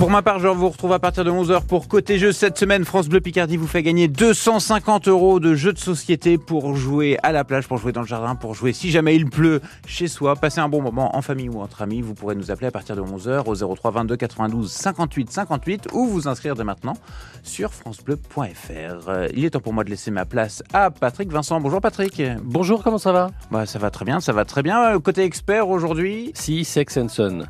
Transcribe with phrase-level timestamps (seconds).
[0.00, 2.32] Pour ma part, je vous retrouve à partir de 11h pour Côté Jeux.
[2.32, 6.74] Cette semaine, France Bleu Picardie vous fait gagner 250 euros de jeux de société pour
[6.74, 9.60] jouer à la plage, pour jouer dans le jardin, pour jouer si jamais il pleut
[9.86, 10.36] chez soi.
[10.36, 12.00] Passer un bon moment en famille ou entre amis.
[12.00, 16.06] Vous pourrez nous appeler à partir de 11h au 03 22 92 58 58 ou
[16.06, 16.94] vous inscrire dès maintenant
[17.42, 19.28] sur francebleu.fr.
[19.34, 21.60] Il est temps pour moi de laisser ma place à Patrick Vincent.
[21.60, 22.22] Bonjour Patrick.
[22.42, 23.30] Bonjour, comment ça va?
[23.50, 24.98] Bah, Ça va très bien, ça va très bien.
[24.98, 26.30] Côté expert aujourd'hui?
[26.32, 27.42] Si, Sex and Son.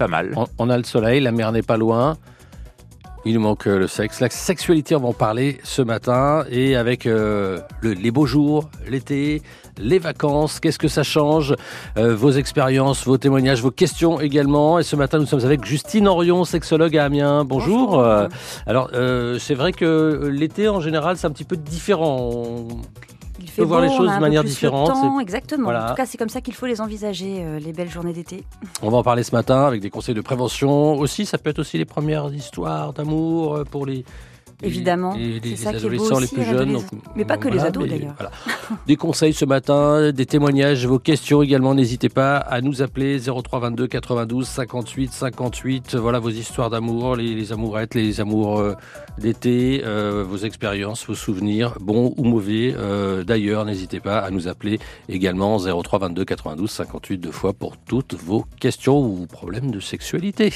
[0.00, 0.34] Pas mal.
[0.56, 2.16] On, a le soleil, la mer n'est pas loin.
[3.26, 4.20] Il nous manque euh, le sexe.
[4.20, 6.42] La sexualité, on va en parler ce matin.
[6.50, 9.42] Et avec euh, les beaux jours, l'été,
[9.76, 11.54] les vacances, qu'est-ce que ça change
[11.98, 14.78] euh, Vos expériences, vos témoignages, vos questions également.
[14.78, 17.44] Et ce matin, nous sommes avec Justine Orion, sexologue à Amiens.
[17.44, 18.02] Bonjour.
[18.66, 18.90] alors,
[19.38, 22.66] c'est vrai que l'été, en général, c'est un petit peu différent
[23.48, 24.90] fait voir les choses de manière différente.
[25.20, 25.70] exactement.
[25.70, 28.44] En tout cas, c'est comme ça qu'il faut les envisager, euh, les belles journées d'été.
[28.82, 31.26] On va en parler ce matin avec des conseils de prévention aussi.
[31.26, 34.04] Ça peut être aussi les premières histoires d'amour euh, pour les,
[34.62, 35.14] Évidemment.
[35.14, 36.78] Et les, adolescents les plus jeunes.
[37.16, 38.14] mais pas que les ados d'ailleurs.
[38.86, 41.74] Des conseils ce matin, des témoignages, vos questions également.
[41.74, 45.96] N'hésitez pas à nous appeler 03 22 92 58 58.
[45.96, 48.74] Voilà vos histoires d'amour, les, amourettes, les amours euh,
[49.18, 52.74] d'été, euh, vos expériences, vos souvenirs, bons ou mauvais.
[52.76, 57.76] Euh, d'ailleurs, n'hésitez pas à nous appeler également 03 22 92 58 deux fois pour
[57.76, 60.52] toutes vos questions ou problèmes de sexualité.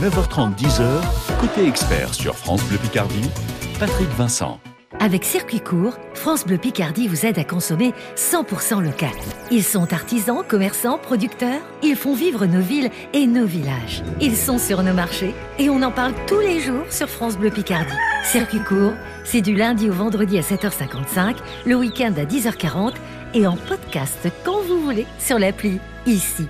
[0.00, 3.30] 9h30, 10h, côté expert sur France Bleu Picardie,
[3.78, 4.58] Patrick Vincent.
[5.00, 9.10] Avec Circuit Court, France Bleu Picardie vous aide à consommer 100% local.
[9.50, 11.60] Ils sont artisans, commerçants, producteurs.
[11.82, 14.04] Ils font vivre nos villes et nos villages.
[14.20, 17.50] Ils sont sur nos marchés et on en parle tous les jours sur France Bleu
[17.50, 17.96] Picardie.
[18.24, 18.92] Circuit Court,
[19.24, 21.36] c'est du lundi au vendredi à 7h55,
[21.66, 22.94] le week-end à 10h40
[23.34, 26.46] et en podcast quand vous voulez sur l'appli ici.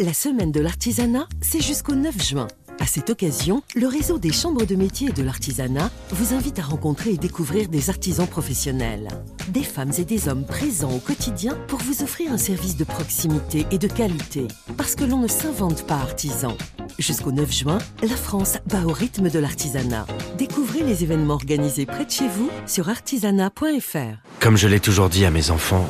[0.00, 2.48] La semaine de l'artisanat, c'est jusqu'au 9 juin.
[2.80, 6.62] À cette occasion, le réseau des chambres de métier et de l'artisanat vous invite à
[6.62, 9.06] rencontrer et découvrir des artisans professionnels.
[9.48, 13.66] Des femmes et des hommes présents au quotidien pour vous offrir un service de proximité
[13.70, 14.48] et de qualité.
[14.76, 16.56] Parce que l'on ne s'invente pas artisan.
[16.98, 20.06] Jusqu'au 9 juin, la France bat au rythme de l'artisanat.
[20.36, 24.16] Découvrez les événements organisés près de chez vous sur artisanat.fr.
[24.40, 25.88] Comme je l'ai toujours dit à mes enfants,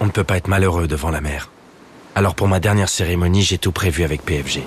[0.00, 1.50] on ne peut pas être malheureux devant la mer.
[2.14, 4.62] Alors pour ma dernière cérémonie, j'ai tout prévu avec PFG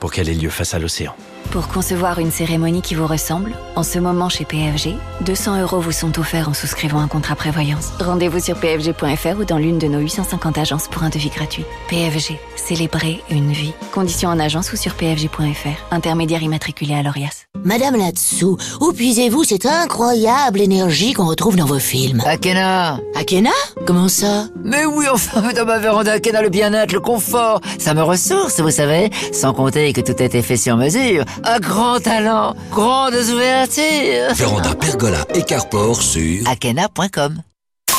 [0.00, 1.14] pour qu'elle ait lieu face à l'océan.
[1.50, 5.92] Pour concevoir une cérémonie qui vous ressemble, en ce moment chez PFG, 200 euros vous
[5.92, 7.90] sont offerts en souscrivant un contrat prévoyance.
[8.00, 11.64] Rendez-vous sur pfg.fr ou dans l'une de nos 850 agences pour un devis gratuit.
[11.88, 13.72] PFG, célébrer une vie.
[13.92, 15.92] Conditions en agence ou sur pfg.fr.
[15.92, 17.46] Intermédiaire immatriculé à l'ORIAS.
[17.62, 22.20] Madame là-dessous, où puisez-vous cette incroyable énergie qu'on retrouve dans vos films?
[22.26, 23.50] Akena Akena?
[23.86, 24.48] Comment ça?
[24.64, 28.70] Mais oui, enfin, dans ma véranda Akena, le bien-être, le confort, ça me ressource, vous
[28.70, 31.24] savez, sans compter que tout a été fait sur mesure.
[31.42, 34.34] Un grand talent, grandes ouvertures.
[34.34, 37.42] Véranda Pergola et Carport sur akena.com.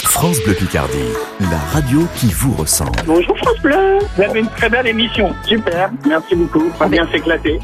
[0.04, 2.98] France Bleu Picardie, la radio qui vous ressemble.
[3.06, 5.34] Bonjour France Bleu, vous avez une très belle émission.
[5.46, 7.60] Super, merci beaucoup, on va bien s'éclater.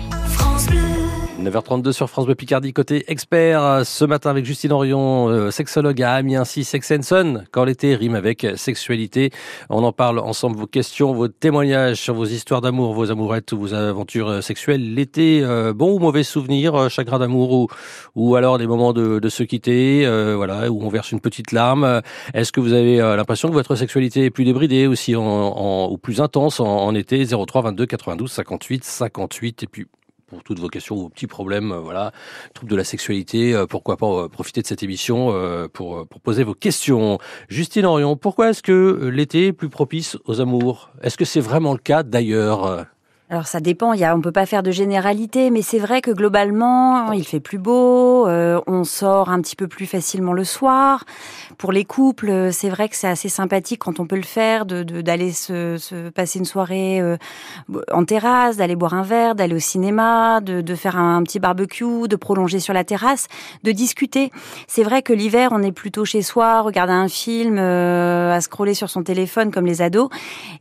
[1.42, 6.14] 9h32 sur France Bleu Picardie, côté expert, ce matin avec Justine Orion, euh, sexologue à
[6.14, 9.32] Amiens, si Sex Son, quand l'été rime avec sexualité.
[9.70, 13.60] On en parle ensemble, vos questions, vos témoignages sur vos histoires d'amour, vos amourettes ou
[13.60, 14.94] vos aventures sexuelles.
[14.94, 17.68] L'été, euh, bon ou mauvais souvenir, euh, chagrin d'amour ou,
[18.16, 22.02] ou alors des moments de, de se quitter, voilà, où on verse une petite larme.
[22.34, 25.98] Est-ce que vous avez l'impression que votre sexualité est plus débridée aussi en, en, ou
[25.98, 27.26] plus intense en, en été?
[27.26, 29.86] 03 22 92 58 58 et puis
[30.32, 32.14] pour toutes vos questions, vos petits problèmes, euh, voilà,
[32.54, 35.34] troubles de la sexualité, euh, pourquoi pas euh, profiter de cette émission
[35.74, 37.20] pour, pour poser vos questions.
[37.50, 40.90] Justine Orion, pourquoi est-ce que l'été est plus propice aux amours?
[41.04, 42.86] Est-ce que c'est vraiment le cas d'ailleurs?
[43.32, 46.02] Alors ça dépend, il y a, on peut pas faire de généralité, mais c'est vrai
[46.02, 50.44] que globalement, il fait plus beau, euh, on sort un petit peu plus facilement le
[50.44, 51.06] soir.
[51.58, 55.32] Pour les couples, c'est vrai que c'est assez sympathique quand on peut le faire, d'aller
[55.32, 57.16] se, se, passer une soirée euh,
[57.94, 62.10] en terrasse, d'aller boire un verre, d'aller au cinéma, de, de faire un, petit barbecue,
[62.10, 63.30] de prolonger sur la terrasse,
[63.64, 64.30] de discuter.
[64.68, 68.74] C'est vrai que l'hiver, on est plutôt chez soi, regarder un film, euh, à scroller
[68.74, 70.10] sur son téléphone comme les ados,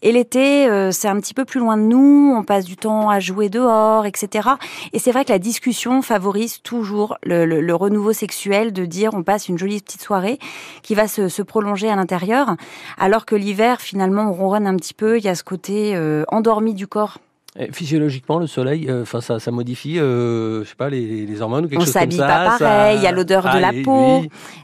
[0.02, 3.20] et l'été, c'est un petit peu plus loin de nous, on passe du temps à
[3.20, 4.50] jouer dehors, etc.
[4.92, 9.48] Et c'est vrai que la discussion favorise toujours le, renouveau sexuel, de dire on passe
[9.48, 10.38] une jolie petite soirée
[10.82, 12.56] qui va se, prolonger à l'intérieur,
[12.98, 16.24] alors que l'hiver finalement on ronronne un petit peu, il y a ce côté euh,
[16.28, 17.18] endormi du corps
[17.58, 21.64] Et physiologiquement, le soleil, euh, ça, ça modifie, euh, je sais pas, les, les hormones
[21.64, 22.26] ou quelque on chose comme s'habille ça.
[22.28, 24.22] pas pareil, il y a l'odeur de Ah, la peau,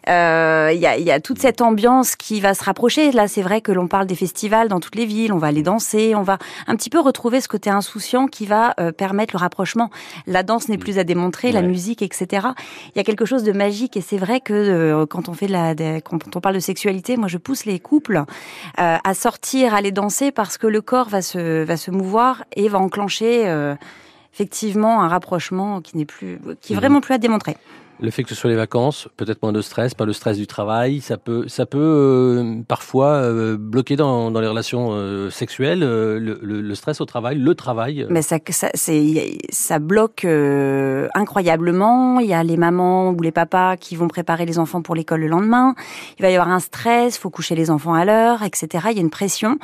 [0.09, 3.11] euh, il y, a, y a toute cette ambiance qui va se rapprocher.
[3.11, 5.65] Là, c'est vrai que l'on parle des festivals dans toutes les villes, on va aller
[5.65, 6.39] danser, on va
[6.69, 9.91] un petit peu retrouver ce côté insouciant qui va permettre le rapprochement.
[10.29, 12.47] La danse n'est plus à démontrer, la musique, etc.
[12.95, 15.53] Il y a quelque chose de magique et c'est vrai que quand on fait de
[15.53, 18.23] la, de- quand on parle de sexualité, moi je pousse les couples
[18.77, 22.69] à sortir, à aller danser parce que le corps va se va se mouvoir et
[22.69, 23.75] va enclencher euh,
[24.33, 26.81] effectivement un rapprochement qui n'est plus, qui est Mhm.
[26.81, 27.57] vraiment plus à démontrer.
[27.99, 30.47] Le fait que ce soit les vacances, peut-être moins de stress, pas le stress du
[30.47, 36.75] travail, ça peut, ça peut euh, parfois euh, bloquer dans, les relations euh, sexuelles le,
[36.75, 38.07] stress au travail, le travail.
[38.11, 40.27] Mais ça, ça, bloque
[41.15, 42.21] incroyablement.
[42.21, 45.21] Il y a les mamans ou les papas qui vont préparer les enfants pour l'école
[45.21, 45.75] le lendemain.
[46.19, 48.89] Il va y avoir un stress, faut coucher les enfants à l'heure, etc.
[48.91, 49.59] Il y a une pression,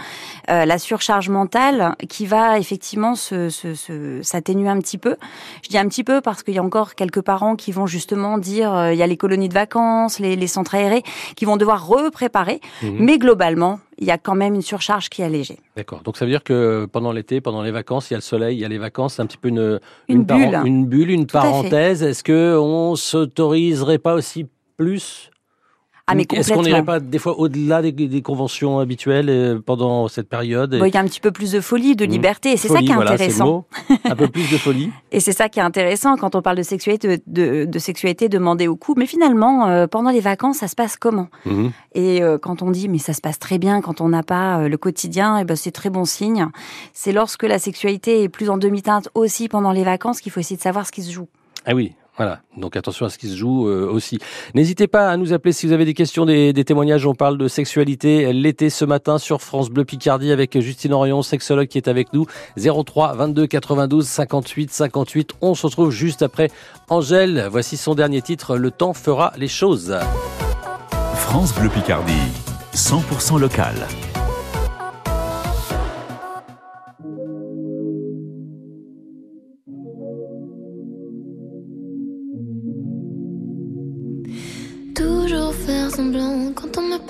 [0.49, 5.17] la surcharge mentale qui va effectivement se, se, se- s'atténuer un petit peu.
[5.63, 8.22] Je dis un petit peu parce qu'il y a encore quelques parents qui vont justement
[8.39, 11.03] dire euh, il y a les colonies de vacances, les, les centres aérés,
[11.37, 12.61] qui vont devoir repréparer.
[12.83, 12.97] Mhm.
[13.01, 15.59] Mais globalement, il y a quand même une surcharge qui est allégée.
[15.77, 16.01] D'accord.
[16.03, 18.57] Donc ça veut dire que pendant l'été, pendant les vacances, il y a le soleil,
[18.57, 20.61] il y a les vacances, c'est un petit peu une, Une bulle.
[20.65, 22.03] une bulle, une Tout parenthèse.
[22.03, 24.47] Est-ce que on s'autoriserait pas aussi
[24.77, 25.31] plus
[26.09, 30.09] Ah, mais Est-ce qu'on n'irait pas des fois au-delà des, des conventions habituelles euh, pendant
[30.09, 32.11] cette période Bon, il y a un petit peu plus de folie, de Mhm.
[32.11, 33.67] liberté, et c'est ça qui est voilà, intéressant.
[34.05, 34.91] Un peu plus de folie.
[35.13, 38.67] Et c'est ça qui est intéressant quand on parle de sexualité, de, de sexualité demandée
[38.67, 39.01] au couple.
[39.01, 41.29] Mais finalement, euh, pendant les vacances, ça se passe comment?
[41.47, 41.71] Mhm.
[41.95, 44.67] Et euh, quand on dit mais ça se passe très bien quand on n'a pas
[44.69, 46.47] le quotidien, et ben c'est très bon signe.
[46.93, 50.57] C'est lorsque la sexualité est plus en demi-teinte aussi pendant les vacances qu'il faut essayer
[50.57, 51.29] de savoir ce qui se joue.
[51.65, 52.41] Ah oui, voilà.
[52.57, 54.19] Donc attention à ce qui se joue euh, aussi.
[54.55, 57.07] N'hésitez pas à nous appeler si vous avez des questions, des, des témoignages.
[57.07, 61.69] On parle de sexualité l'été ce matin sur France Bleu Picardie avec Justine Orion, sexologue
[61.69, 62.27] qui est avec nous.
[62.59, 65.31] 03 22 92 58 58.
[65.41, 66.51] On se retrouve juste après
[66.89, 67.49] Angèle.
[67.51, 68.57] Voici son dernier titre.
[68.57, 69.97] Le temps fera les choses.
[71.15, 72.13] France Bleu Picardie,
[72.75, 73.75] 100% local.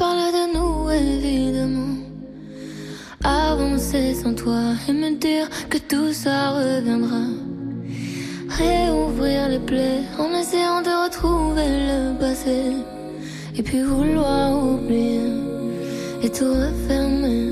[0.02, 1.96] Parle de nous, évidemment.
[3.22, 7.24] Avancer sans toi et me dire que tout ça reviendra.
[8.62, 12.58] Réouvrir les plaies en essayant de retrouver le passé.
[13.56, 15.30] Et puis vouloir oublier
[16.24, 17.44] et tout refermer.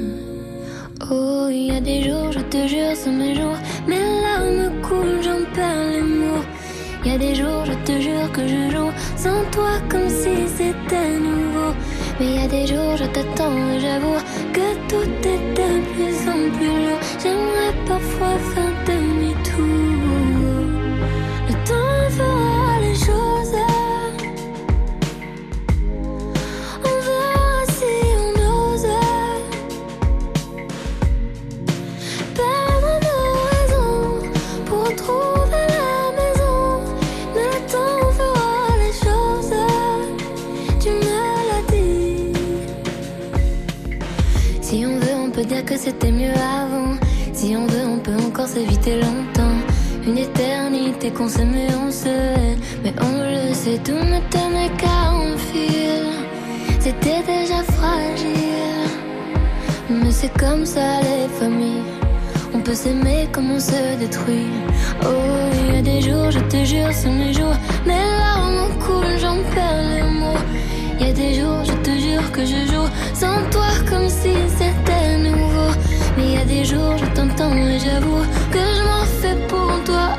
[1.08, 3.58] Oh, il y a des jours, je te jure, c'est mes jours.
[3.90, 6.44] Mes larmes coulent, j'en perds les mots.
[7.04, 8.92] Il y a des jours, je te jure que je joue
[9.24, 11.72] sans toi comme si c'était nouveau.
[12.20, 14.18] Mais il y a des jours, je t'attends et j'avoue
[14.52, 17.00] que tout est de plus en plus lourd.
[17.22, 18.99] J'aimerais parfois faire.
[45.50, 46.94] Dire que c'était mieux avant.
[47.32, 49.58] Si on veut, on peut encore s'éviter longtemps.
[50.06, 52.56] Une éternité qu'on s'aimait, on se hait.
[52.84, 56.06] Mais on le sait, tout ne tenait qu'à un fil.
[56.78, 58.84] C'était déjà fragile.
[59.90, 61.86] Mais c'est comme ça les familles.
[62.54, 64.52] On peut s'aimer comme on se détruit.
[65.02, 65.06] Oh,
[65.52, 67.56] il y a des jours, je te jure, c'est mes jours.
[67.86, 70.44] Mes larmes coulent, j'en perds les mots.
[71.00, 75.16] Y a des jours, je te jure que je joue sans toi comme si c'était
[75.18, 75.70] nouveau.
[76.16, 80.09] Mais y a des jours, je t'entends et j'avoue que je m'en fais pour toi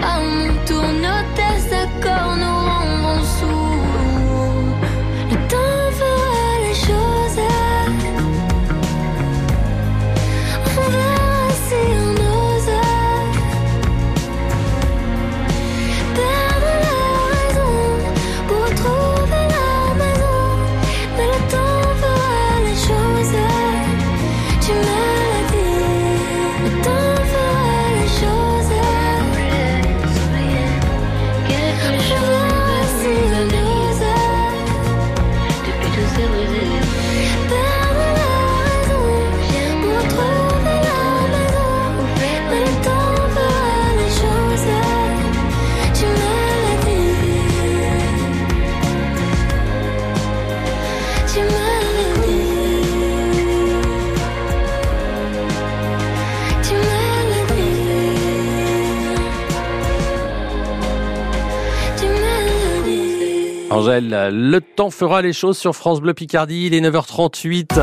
[63.82, 67.80] Angèle, le temps fera les choses sur France Bleu Picardie, il est 9h38.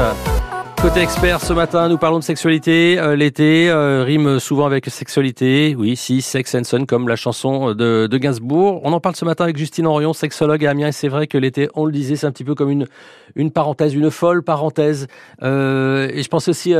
[0.81, 3.01] Côté expert, ce matin, nous parlons de sexualité.
[3.01, 5.75] Euh, L'été euh, rime souvent avec sexualité.
[5.77, 8.81] Oui, si, Sex and Son, comme la chanson de, Gainsbourg.
[8.85, 10.87] On en parle ce matin avec Justine Orion, sexologue à Amiens.
[10.87, 12.87] Et c'est vrai que l'été, on le disait, c'est un petit peu comme une,
[13.35, 15.09] une parenthèse, une folle parenthèse.
[15.43, 16.75] Euh, et je pense aussi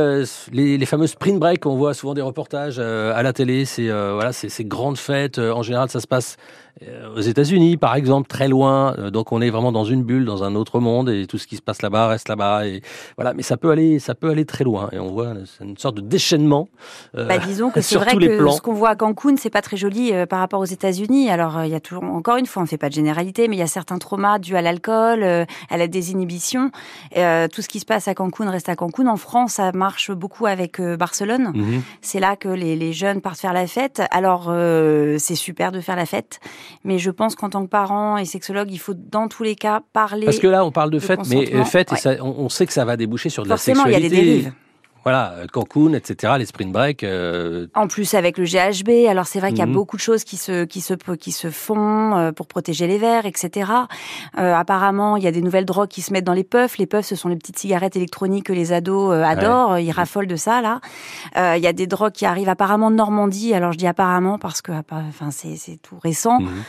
[0.53, 1.65] les, les fameux spring break.
[1.65, 3.65] On voit souvent des reportages à la télé.
[3.65, 5.39] C'est voilà, c'est ces grandes fêtes.
[5.39, 6.37] En général, ça se passe
[7.15, 8.95] aux États-Unis, par exemple, très loin.
[9.11, 11.55] Donc, on est vraiment dans une bulle, dans un autre monde, et tout ce qui
[11.55, 12.67] se passe là-bas reste là-bas.
[12.67, 12.81] Et
[13.17, 14.89] voilà, mais ça peut aller, ça peut aller très loin.
[14.91, 16.69] Et on voit une sorte de déchaînement.
[17.15, 19.77] Euh, bah, disons que c'est vrai que ce qu'on voit à Cancun, c'est pas très
[19.77, 21.29] joli euh, par rapport aux États-Unis.
[21.29, 23.55] Alors, il y a toujours, encore une fois, on ne fait pas de généralité, mais
[23.55, 26.71] il y a certains traumas dus à l'alcool, euh, à la désinhibition.
[27.11, 29.07] tout ce qui se passe à Cancun reste à Cancun.
[29.07, 31.51] En France, ça marche beaucoup avec Barcelone.
[31.53, 31.81] Mhm.
[32.01, 34.01] C'est là que les, les, jeunes partent faire la fête.
[34.11, 34.51] Alors,
[35.17, 36.39] c'est super de faire la fête.
[36.83, 39.81] Mais je pense qu'en tant que parent et sexologue, il faut dans tous les cas
[39.93, 40.25] parler.
[40.25, 42.73] Parce que là, on parle de, fête, mais euh, fête, et ça, on, sait que
[42.73, 43.97] ça va déboucher sur de la sexualité.
[43.97, 44.53] il y a des dérives.
[45.03, 47.03] Voilà, euh, Cancun, etc., les spring break.
[47.03, 47.67] Euh...
[47.73, 49.73] En plus avec le GHB, alors c'est vrai qu'il y a mhm.
[49.73, 53.25] beaucoup de choses qui se qui se qui se font euh, pour protéger les verres,
[53.25, 53.71] etc.
[54.37, 56.77] Euh, apparemment, il y a des nouvelles drogues qui se mettent dans les puffs.
[56.77, 59.79] Les puffs, ce sont les petites cigarettes électroniques que les ados adorent.
[59.79, 60.81] Ils raffolent de ça là.
[61.55, 63.53] Il y a des drogues qui arrivent apparemment de Normandie.
[63.53, 66.39] Alors je dis apparemment parce que enfin c'est c'est tout récent.
[66.39, 66.63] Mhm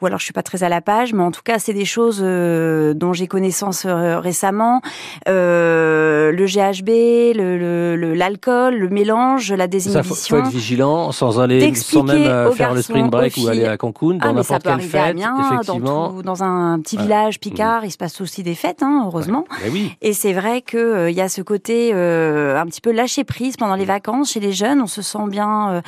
[0.00, 1.84] ou alors je suis pas très à la page, mais en tout cas c'est des
[1.84, 4.80] choses euh, dont j'ai connaissance euh, récemment.
[5.28, 10.14] Euh, le GHB, le l'alcool, le, mélange, la désinhibition.
[10.14, 13.66] Ça faut, faut être vigilant sans aller, sans même faire le spring break ou aller
[13.66, 15.16] à Cancun dans ah, n'importe quelle fête.
[15.16, 19.44] effectivement, dans, dans, un petit village picard, il se passe aussi des fêtes, hein, heureusement.
[19.70, 19.92] oui.
[20.00, 23.74] Et c'est vrai que il y a ce côté un petit peu lâcher prise pendant
[23.74, 24.80] les vacances chez les jeunes.
[24.80, 25.82] On se sent bien,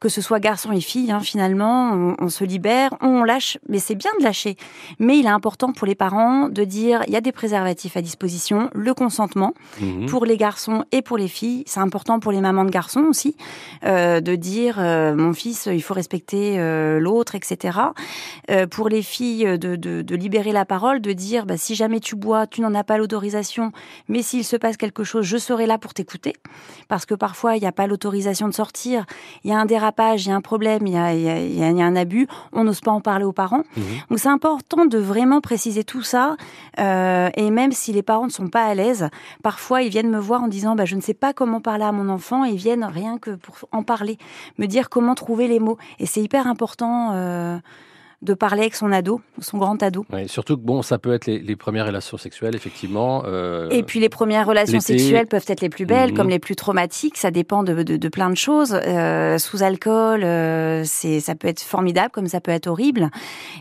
[0.00, 1.10] que ce soit garçon et fille.
[1.10, 4.56] Hein, finalement, on, on se libère, on lâche mais c'est bien de lâcher.
[4.98, 8.02] Mais il est important pour les parents de dire il y a des préservatifs à
[8.02, 10.06] disposition, le consentement mhm.
[10.06, 11.64] pour les garçons et pour les filles.
[11.66, 13.36] C'est important pour les mamans de garçons aussi
[13.84, 17.78] euh, de dire euh, mon fils, il faut respecter euh, l'autre, etc.
[18.70, 22.16] pour les filles de, de, de, libérer la parole, de dire bah, si jamais tu
[22.16, 23.72] bois, tu n'en as pas l'autorisation,
[24.08, 26.34] mais s'il se passe quelque chose, je serai là pour t'écouter.
[26.88, 29.04] Parce que parfois il n'y a pas l'autorisation de sortir,
[29.44, 31.28] il y a un dérapage, il y a un problème, il y a, il y
[31.28, 33.84] a, il y a un abus, on n'ose pas en parler aux parents Mhm.
[34.10, 36.36] Donc c'est important de vraiment préciser tout ça.
[36.78, 39.08] Euh, et même si les parents ne sont pas à l'aise,
[39.42, 41.92] parfois ils viennent me voir en disant bah, je ne sais pas comment parler à
[41.92, 42.44] mon enfant.
[42.44, 44.18] Et ils viennent rien que pour en parler,
[44.58, 45.78] me dire comment trouver les mots.
[45.98, 47.12] Et c'est hyper important.
[47.12, 47.58] Euh,
[48.24, 50.06] de parler avec son ado, son grand ado.
[50.26, 53.22] surtout que bon, ça peut être les, premières relations sexuelles, effectivement.
[53.26, 56.16] Euh, et puis les premières relations sexuelles peuvent être les plus belles, mhm.
[56.16, 57.18] comme les plus traumatiques.
[57.18, 58.78] Ça dépend de, de, plein de choses.
[58.86, 63.10] Euh, sous alcool, euh, c'est ça peut être formidable, comme ça peut être horrible.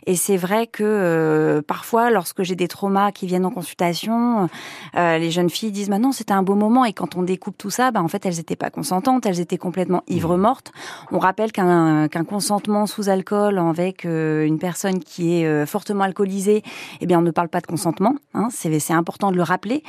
[0.05, 4.47] Et c'est vrai que parfois, lorsque j'ai des traumas qui viennent en consultation,
[4.95, 7.69] les jeunes filles disent "Maintenant, bah c'était un beau moment." Et quand on découpe tout
[7.69, 10.71] ça, bah, en fait, elles n'étaient pas consentantes, elles étaient complètement ivres mortes.
[11.11, 16.03] On rappelle qu'un qu'un consentement sous alcool avec une une personne qui est euh, fortement
[16.03, 16.63] alcoolisée,
[17.01, 18.15] eh bien, on ne parle pas de consentement.
[18.33, 19.83] Hein, c'est important de le rappeler.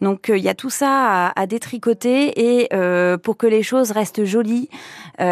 [0.00, 3.92] Donc, euh, il y a tout ça à, détricoter et euh, pour que les choses
[3.92, 4.68] restent jolies,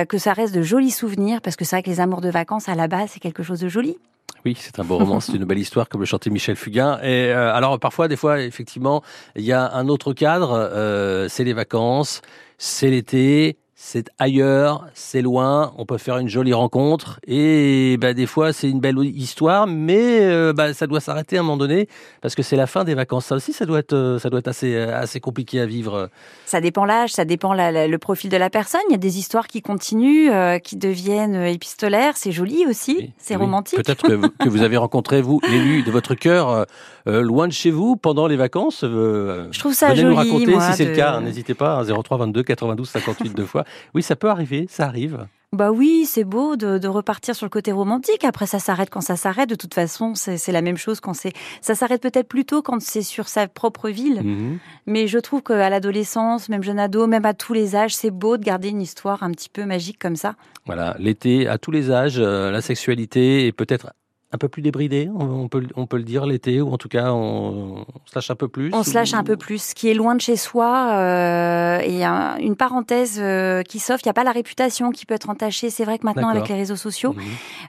[0.09, 2.69] que ça reste de jolis souvenirs, parce que c'est vrai que les amours de vacances,
[2.69, 3.97] à la base, c'est quelque chose de joli.
[4.45, 7.01] Oui, c'est un beau roman, c'est une belle histoire, comme le chantait Michel Fugain.
[7.03, 9.03] Et alors, parfois, des fois, effectivement,
[9.37, 12.23] il y a un autre cadre, c'est les vacances,
[12.59, 18.25] c'est l'été, c'est ailleurs, c'est loin, on peut faire une jolie rencontre et bah, des
[18.25, 21.87] fois c'est une belle histoire, mais euh, bah, ça doit s'arrêter à un moment donné
[22.23, 23.27] parce que c'est la fin des vacances.
[23.27, 26.09] Ça aussi, ça doit être, euh, ça doit être assez, euh, assez compliqué à vivre.
[26.47, 28.81] Ça dépend l'âge, ça dépend le profil de la personne.
[28.89, 32.17] Il y a des histoires qui continuent, qui deviennent épistolaires.
[32.17, 33.77] C'est joli aussi, c'est romantique.
[33.77, 36.67] Peut-être que, vous avez rencontré vous l'élu de votre cœur
[37.07, 38.81] loin de chez vous pendant les vacances.
[38.83, 40.11] Je trouve ça venez joli.
[40.11, 41.21] nous raconter si c'est le cas.
[41.21, 43.65] N'hésitez pas, 03 22 92 58 deux fois.
[43.95, 45.27] Oui, ça peut arriver, ça arrive.
[45.55, 48.25] Bah oui, c'est beau de, repartir sur le côté romantique.
[48.25, 49.49] Après, ça s'arrête quand ça s'arrête.
[49.49, 51.33] De toute façon, c'est la même chose quand c'est.
[51.61, 54.23] Ça s'arrête peut-être plus tôt quand c'est sur sa propre ville.
[54.25, 54.59] Mhm.
[54.87, 58.37] Mais je trouve qu'à l'adolescence, même jeune ado, même à tous les âges, c'est beau
[58.37, 60.35] de garder une histoire un petit peu magique comme ça.
[60.67, 63.93] Voilà, l'été, à tous les âges, euh, la sexualité est peut-être
[64.35, 67.13] un peu plus débridé, on peut, on peut le dire l'été, ou en tout cas
[67.13, 68.71] on, se lâche un peu plus.
[68.75, 70.91] On se lâche un peu plus, ce qui est loin de chez soi.
[70.95, 75.15] Euh, et une parenthèse euh, qui s'offre, il n'y a pas la réputation qui peut
[75.15, 75.71] être entachée.
[75.71, 77.23] C'est vrai que maintenant avec les réseaux sociaux, mhm.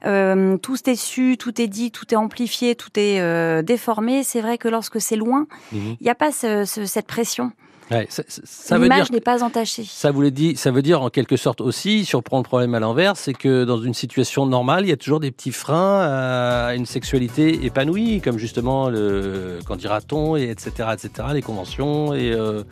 [0.08, 4.24] euh, tout est su, tout est dit, tout est amplifié, tout est déformé.
[4.24, 5.98] C'est vrai que lorsque c'est loin, mhm.
[6.00, 7.52] il n'y a pas cette pression.
[7.92, 9.84] Ouais, ça, ça- L'image n'est pas entachée.
[9.88, 12.74] Ça voulait dire, ça veut dire en quelque sorte aussi, si on prend le problème
[12.74, 16.00] à l'envers, c'est que dans une situation normale, il y a toujours des petits freins
[16.02, 22.32] à une sexualité épanouie, comme justement le, qu'en dira-t-on, et etc., etc., les conventions et
[22.32, 22.64] euh,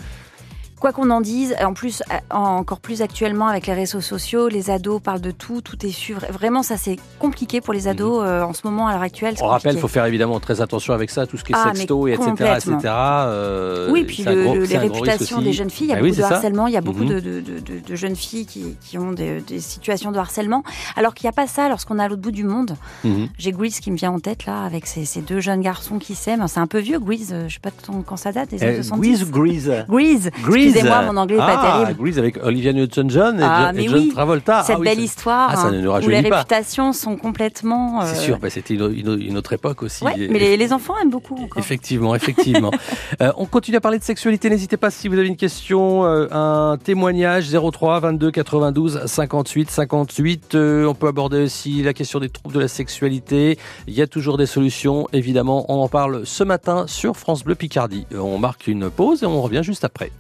[0.84, 4.70] Quoi qu'on en dise, en plus, euh, encore plus actuellement avec les réseaux sociaux, les
[4.70, 6.14] ados parlent de tout, tout est su.
[6.14, 9.36] Vra- Vraiment, ça c'est compliqué pour les ados euh, en ce moment, à l'heure actuelle.
[9.36, 9.44] Mhm.
[9.44, 11.72] on rappelle, il faut faire évidemment très attention avec ça, tout ce qui est Ah,
[11.74, 12.76] sexto, et etc., etc.
[12.84, 16.10] euh, Oui, puis le- gros- les réputations des jeunes filles, il y a Ah oui,
[16.10, 16.36] beaucoup de c'est ça.
[16.36, 17.08] harcèlement, il y a beaucoup Mhm.
[17.08, 20.64] de, de- de- de- de jeunes filles qui, qui ont des, des situations de harcèlement,
[20.98, 22.76] alors qu'il n'y a pas ça lorsqu'on est à l'autre bout du monde.
[23.06, 23.30] Mhm.
[23.38, 26.14] J'ai Grease qui me vient en tête là, avec ces, ces deux jeunes garçons qui
[26.14, 26.46] s'aiment.
[26.50, 27.70] C'est un peu vieux, Grease, je sais pas
[28.06, 29.10] quand- ça date, des années Euh, 70.
[29.10, 30.73] Grease ou Grease Grease.
[30.74, 32.02] Excusez-moi, mon anglais n'est pas ah, terrible.
[32.04, 34.64] Grease avec Olivia Newton-John et, Ah, John- et mais John oui, Travolta.
[34.64, 36.38] cette Ah oui, belle histoire Ah, ça ne nous hein, où les pas.
[36.38, 38.02] réputations sont complètement.
[38.06, 40.04] C'est euh, sûr, bah, c'était une, autre époque aussi.
[40.04, 41.58] ouais, Et- mais les, les enfants aiment beaucoup encore.
[41.58, 42.72] Effectivement, effectivement.
[43.22, 44.50] Euh, on continue à parler de sexualité.
[44.50, 50.56] N'hésitez pas si vous avez une question, euh, un témoignage 03 22 92 58 58.
[50.56, 53.58] Euh, on peut aborder aussi la question des troubles de la sexualité.
[53.88, 55.08] Il y a toujours des solutions.
[55.14, 58.08] Évidemment, on en parle ce matin sur France Bleu Picardie.
[58.18, 60.12] On marque une pause et on revient juste après.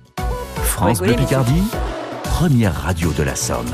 [0.83, 1.63] France Bleu Picardie,
[2.25, 3.71] première radio de la Somme.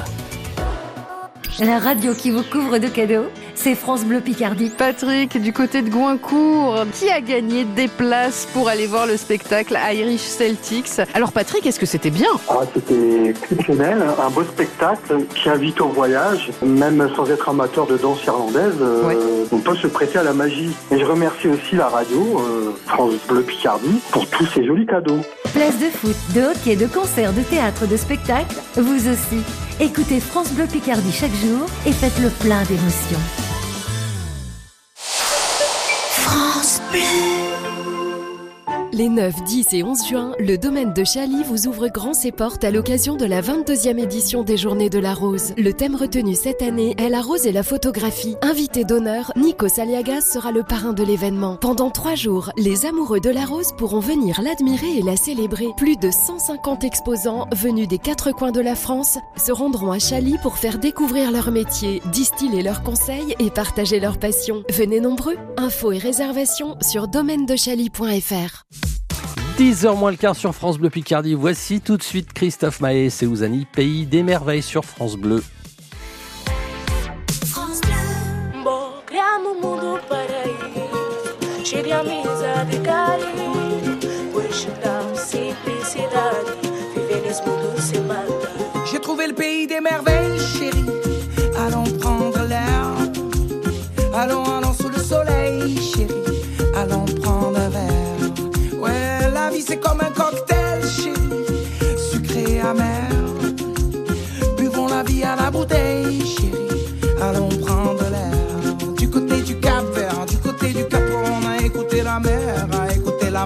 [1.59, 3.25] La radio qui vous couvre de cadeaux,
[3.61, 4.69] c'est France Bleu Picardie.
[4.69, 9.77] Patrick, du côté de Goincourt, qui a gagné des places pour aller voir le spectacle
[9.93, 11.01] Irish Celtics?
[11.13, 12.29] Alors Patrick, est-ce que c'était bien?
[12.47, 17.97] Ah, c'était exceptionnel, un beau spectacle qui invite au voyage, même sans être amateur de
[17.97, 20.71] danse irlandaise, euh, on peut se prêter à la magie.
[20.91, 25.19] Et je remercie aussi la radio, euh, France Bleu Picardie, pour tous ces jolis cadeaux.
[25.53, 29.43] Place de foot, de hockey, de concert, de théâtre, de spectacle, vous aussi.
[29.81, 33.19] Écoutez France Bleu Picardie chaque jour et faites le plein d'émotions.
[34.98, 37.49] France Bleu.
[39.00, 42.65] Les 9, 10 et 11 juin, le domaine de Chaly vous ouvre grand ses portes
[42.65, 45.53] à l'occasion de la 22e édition des Journées de la Rose.
[45.58, 48.36] Le thème retenu cette année est la rose et la photographie.
[48.41, 51.56] Invité d'honneur, Nico Saliagas sera le parrain de l'événement.
[51.56, 55.70] Pendant trois jours, les amoureux de la rose pourront venir l'admirer et la célébrer.
[55.77, 60.36] Plus de 150 exposants venus des quatre coins de la France se rendront à Chaly
[60.44, 64.62] pour faire découvrir leur métier, distiller leurs conseils et partager leur passion.
[64.70, 65.38] Venez nombreux.
[65.55, 68.88] Infos et réservations sur domaine-de-chaly.fr.
[69.59, 71.33] 10h moins le quart sur France Bleu Picardie.
[71.33, 75.43] Voici tout de suite Christophe Maé et Ouzani, Pays des merveilles sur France Bleu.
[88.89, 90.08] J'ai trouvé le pays des merveilles,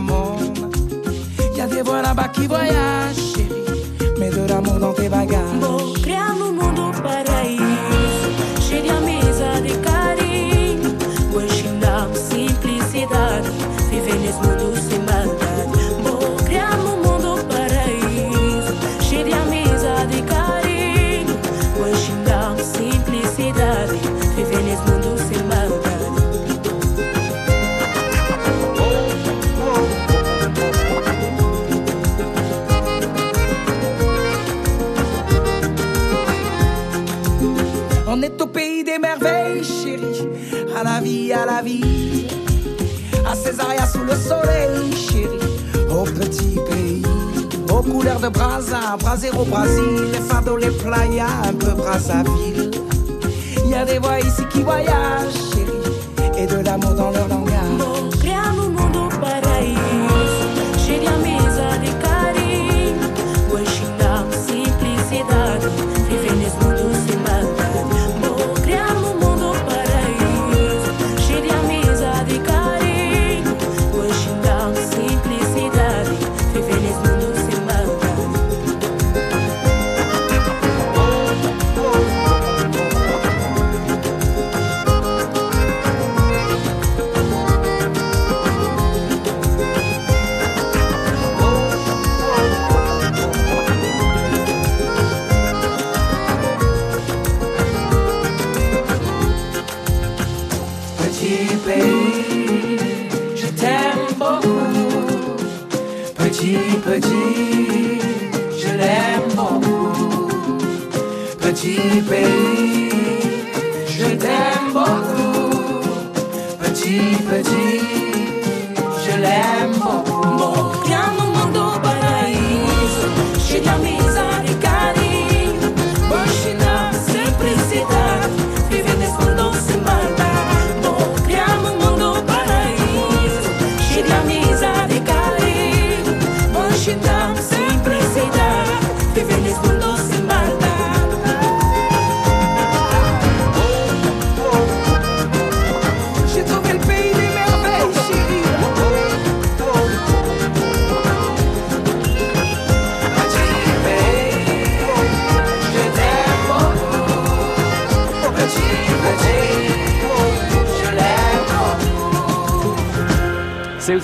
[0.04, 0.76] écouté la monde.
[1.56, 3.23] Y a des
[48.04, 50.12] Aux couleurs de Brasa, Brasero, Brésil.
[50.12, 52.70] Les fardeaux, les playas, un peu Brazzaville.
[53.64, 56.38] Il y a des voix ici qui voyagent, chérie.
[56.38, 57.43] Et de l'amour dans leur langage.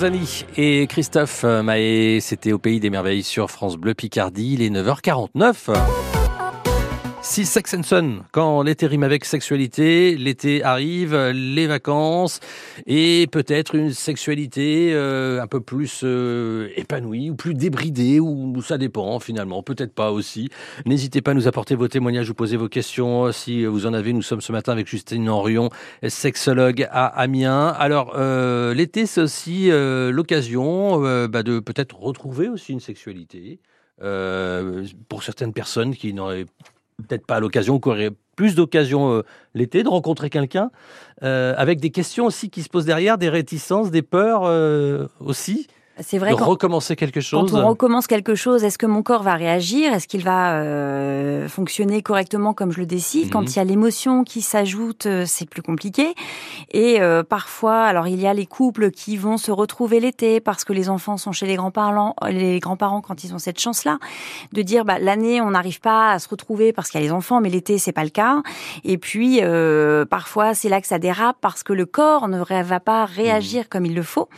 [0.00, 4.70] Ozani et Christophe Maé, c'était au Pays des Merveilles sur France Bleu Picardie, il est
[4.70, 6.09] 9h49.
[7.30, 12.40] Si Sex and Son, quand l'été rime avec sexualité, l'été arrive, les vacances
[12.88, 18.78] et peut-être une sexualité euh, un peu plus euh, épanouie ou plus débridée ou, ça
[18.78, 20.48] dépend finalement, peut-être pas aussi.
[20.86, 24.12] N'hésitez pas à nous apporter vos témoignages ou poser vos questions si vous en avez.
[24.12, 25.70] Nous sommes ce matin avec Justine Henrion,
[26.08, 27.68] sexologue à Amiens.
[27.68, 33.60] Alors euh, l'été c'est aussi euh, l'occasion euh, bah, de peut-être retrouver aussi une sexualité.
[34.02, 36.46] Euh, pour certaines personnes qui n'auraient
[37.00, 39.22] peut-être pas l'occasion, qui auraient plus d'occasion euh,
[39.54, 40.70] l'été de rencontrer quelqu'un,
[41.22, 45.66] euh, avec des questions aussi qui se posent derrière, des réticences, des peurs euh, aussi.
[46.02, 47.50] C'est vrai de quand- recommencer quelque chose.
[47.50, 49.92] Quand on recommence quelque chose, est-ce que mon corps va réagir?
[49.92, 53.26] Est-ce qu'il va euh, fonctionner correctement comme je le décide?
[53.26, 53.30] Mhm.
[53.30, 56.14] Quand il y a l'émotion qui s'ajoute, euh, c'est plus compliqué.
[56.72, 60.64] Et euh, parfois, alors il y a les couples qui vont se retrouver l'été parce
[60.64, 63.98] que les enfants sont chez les grands-parents, les grands-parents quand ils ont cette chance-là,
[64.52, 67.12] de dire bah, l'année on n'arrive pas à se retrouver parce qu'il y a les
[67.12, 68.42] enfants, mais l'été c'est pas le cas.
[68.84, 72.80] Et puis euh, parfois c'est là que ça dérape parce que le corps ne va
[72.80, 74.28] pas réagir comme il le faut.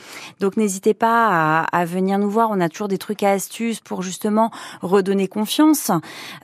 [0.40, 2.50] Donc n'hésitez pas à, à venir nous voir.
[2.50, 5.90] On a toujours des trucs à astuces pour justement redonner confiance.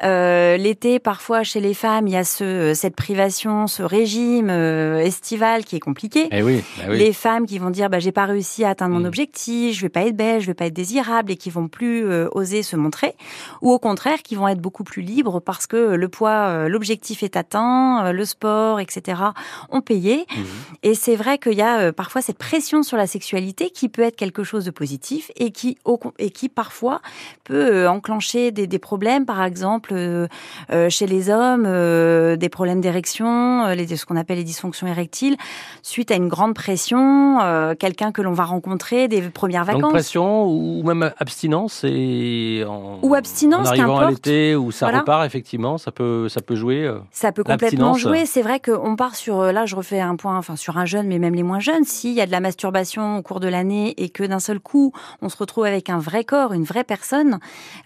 [0.03, 4.99] Euh, L'été, parfois chez les femmes, il y a ce, cette privation, ce régime euh,
[4.99, 6.29] estival qui est compliqué.
[6.31, 6.97] Eh oui, bah oui.
[6.97, 6.99] Mm.
[6.99, 9.89] Les femmes qui vont dire bah j'ai pas réussi à atteindre mon objectif, je vais
[9.89, 12.77] pas être belle, je vais pas être désirable et qui vont plus euh, oser se
[12.77, 13.15] montrer
[13.63, 17.37] ou au contraire qui vont être beaucoup plus libres parce que le poids l'objectif est
[17.37, 19.23] atteint, le sport etc.
[19.71, 20.43] ont payé Mm.
[20.83, 24.17] et c'est vrai qu'il y a parfois cette pression sur la sexualité qui peut être
[24.17, 24.88] quelque chose de positif
[25.37, 27.01] et qui au et qui parfois
[27.45, 30.27] peut euh, enclencher des, des problèmes par exemple euh,
[30.71, 35.37] euh, chez les hommes euh, des problèmes d'érection, les- ce qu'on appelle les dysfonctions érectiles
[35.83, 39.93] suite à une grande pression, euh, quelqu'un que l'on va rencontrer des premières Donc vacances.
[39.93, 45.01] pression ou même abstinence et en, Ou abstinence, en arrivant à l'été où ça Voilà.
[45.01, 46.91] repart effectivement, ça peut ça peut jouer.
[47.11, 48.25] Ça peut complètement jouer.
[48.27, 51.19] C'est vrai qu'on part sur, là, je refais un point, enfin, sur un jeune, mais
[51.19, 51.85] même les moins jeunes.
[51.85, 54.78] S'il y a de la masturbation au cours de l'année et que d'un seul coup,
[55.23, 57.39] on se retrouve avec un vrai corps, une vraie personne,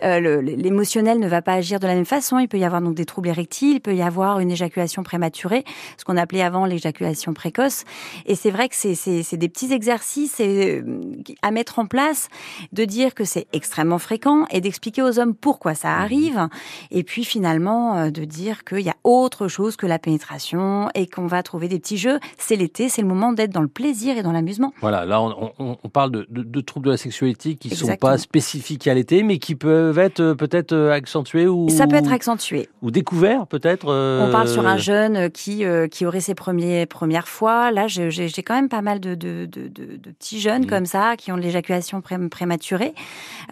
[0.02, 2.38] euh, l'émotionnel ne va pas agir de la même façon.
[2.38, 5.64] Il peut y avoir donc des troubles érectiles, il peut y avoir une éjaculation prématurée,
[5.98, 7.85] ce qu'on appelait avant l'éjaculation précoce.
[8.26, 10.83] Et c'est vrai que c'est- des petits exercices euh,
[11.42, 12.28] à mettre en place,
[12.72, 16.48] de dire que c'est extrêmement fréquent et d'expliquer aux hommes pourquoi ça arrive.
[16.90, 21.07] Et puis finalement, euh, de dire qu'il y a autre chose que la pénétration et
[21.07, 22.18] qu'on va trouver des petits jeux.
[22.38, 24.72] C'est l'été, c'est le moment d'être dans le plaisir et dans l'amusement.
[24.81, 27.75] Voilà, là on, on- on parle de, de- de troubles de la sexualité qui ne
[27.75, 31.87] sont pas spécifiques à l'été, mais qui peuvent être euh, peut-être euh, accentués ou Ça
[31.87, 32.68] peut être accentué.
[32.83, 33.87] ou découverts peut-être.
[33.88, 37.71] euh, On parle sur un jeune euh, qui, euh, qui aurait ses premiers, premières fois.
[37.71, 39.68] Là, j'ai quand même pas mal de, de, de,
[40.18, 42.95] petits jeunes comme ça qui ont de l'éjaculation pré- prématurée.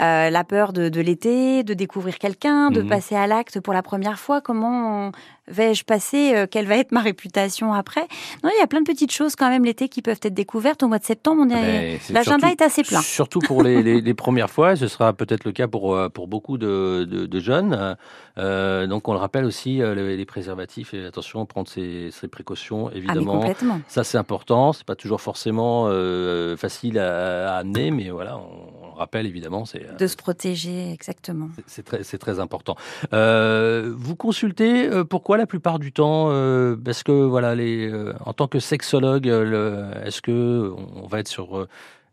[0.01, 2.88] Euh, la peur de, l'été, de découvrir quelqu'un, de Mhm.
[2.88, 4.40] passer à l'acte pour la première fois.
[4.40, 5.12] Comment
[5.51, 8.07] vais-je passer euh, Quelle va être ma réputation après?
[8.43, 10.83] Non, il y a plein de petites choses quand même l'été qui peuvent être découvertes.
[10.83, 13.01] Au mois de septembre, est Mais c'est l'agenda est assez plein.
[13.03, 16.29] Surtout pour les, les- les premières fois, ce sera peut-être le cas pour, euh, pour
[16.29, 17.97] beaucoup de, de- de jeunes.
[18.39, 22.91] Euh, donc on le rappelle aussi, les, les préservatifs et attention, prendre ses, ses précautions
[22.93, 23.35] évidemment.
[23.35, 23.81] Ah, complètement.
[23.89, 28.89] Ça c'est important, c'est pas toujours forcément euh, facile à, à amener, mais voilà, on,
[29.01, 31.49] rappelle évidemment, c'est euh, De se protéger, exactement.
[31.67, 32.77] c'est très, très important.
[33.13, 37.93] Euh, vous consultez euh, pourquoi la plupart du temps euh, Parce que voilà, les,
[38.25, 41.67] en tant que sexologue, est-ce que on va être sur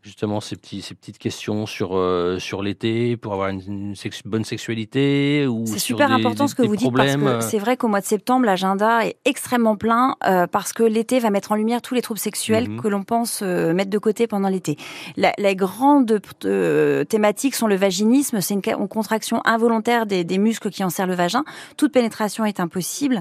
[0.08, 4.22] justement ces, petits, ces petites questions sur, euh, sur l'été pour avoir une, une sex-
[4.24, 7.44] bonne sexualité ou C'est super des- important des- ce que vous dites parce euh, que
[7.44, 11.28] c'est vrai qu'au mois de septembre, l'agenda est extrêmement plein euh, parce que l'été va
[11.30, 12.80] mettre en lumière tous les troubles sexuels Mhm.
[12.80, 14.76] que l'on pense euh, mettre de côté pendant l'été.
[15.16, 20.82] Les grandes euh, thématiques sont le vaginisme, c'est une, contraction involontaire des, des muscles qui
[20.82, 21.44] enserrent le vagin.
[21.76, 23.20] Toute pénétration est impossible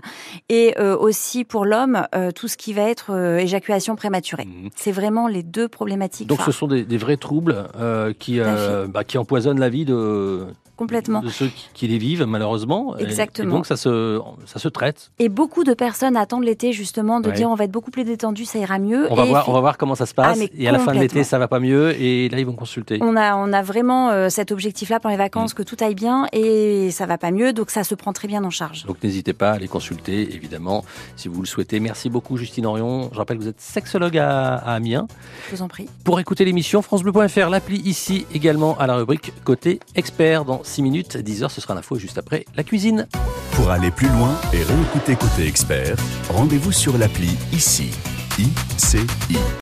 [0.50, 4.47] et euh, aussi pour l'homme euh, tout ce qui va être euh, éjaculation prématurée.
[4.76, 6.30] C'est vraiment les deux problématiques.
[6.30, 6.36] Mhm.
[6.38, 9.86] Donc ce sont des, des vrais troubles euh, qui, euh, bah, qui empoisonnent la vie
[9.86, 10.46] de,
[10.78, 11.20] Complètement.
[11.22, 12.96] de ceux qui, qui les vivent malheureusement.
[12.98, 13.50] Exactement.
[13.50, 15.12] Et donc ça se, ça se traite.
[15.20, 17.34] Et beaucoup de personnes attendent l'été justement de Ouais.
[17.36, 19.08] dire on va être beaucoup plus détendu, ça ira mieux.
[19.12, 20.38] On va, Et voir, on va voir comment ça se Ah, passe.
[20.40, 22.00] mais et à la fin de l'été, ça va pas mieux.
[22.02, 23.00] Et là, ils vont consulter.
[23.02, 25.56] On a, on a vraiment euh, cet objectif-là pendant les vacances, Mm.
[25.58, 28.44] que tout aille bien et ça va pas mieux, donc ça se prend très bien
[28.44, 28.86] en charge.
[28.86, 30.86] Donc n'hésitez pas à les consulter, évidemment,
[31.16, 31.80] si vous le souhaitez.
[31.80, 33.10] Merci beaucoup, Justine Orion.
[33.12, 35.08] Je rappelle que vous êtes sexologue à, à Amiens.
[35.50, 35.88] Je vous en prie.
[36.04, 40.46] Pour écouter l'émission, FranceBleu.fr, l'appli ici également à la rubrique Côté Expert.
[40.46, 43.08] Dans 6 minutes, 10 heures, ce sera l'info juste après la cuisine.
[43.54, 45.96] Pour aller plus loin et réécouter Côté Expert,
[46.30, 47.92] rendez-vous sur l'appli ICI.
[48.38, 49.08] ICI.